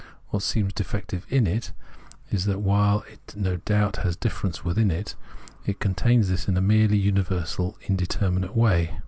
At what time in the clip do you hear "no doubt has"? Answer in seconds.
3.37-4.15